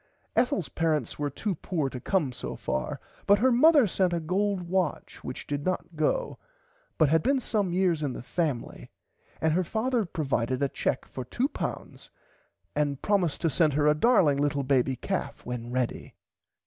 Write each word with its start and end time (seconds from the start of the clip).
Ethels 0.35 0.67
parents 0.67 1.19
were 1.19 1.29
too 1.29 1.53
poor 1.53 1.87
to 1.87 1.99
come 1.99 2.31
so 2.31 2.55
far 2.55 2.99
but 3.27 3.37
her 3.37 3.51
Mother 3.51 3.85
sent 3.85 4.13
her 4.13 4.17
a 4.17 4.19
gold 4.19 4.63
watch 4.63 5.23
which 5.23 5.45
did 5.45 5.63
not 5.63 5.95
go 5.95 6.39
but 6.97 7.09
had 7.09 7.21
been 7.21 7.39
some 7.39 7.71
years 7.71 8.01
in 8.01 8.13
the 8.13 8.23
family 8.23 8.89
and 9.39 9.53
her 9.53 9.63
father 9.63 10.03
provided 10.05 10.63
a 10.63 10.69
cheque 10.69 11.05
for 11.05 11.23
£2 11.23 12.09
and 12.75 12.99
promised 13.03 13.41
to 13.41 13.49
send 13.51 13.73
her 13.73 13.85
a 13.85 13.93
darling 13.93 14.37
little 14.39 14.63
baby 14.63 14.95
calf 14.95 15.45
when 15.45 15.69
ready. 15.71 16.15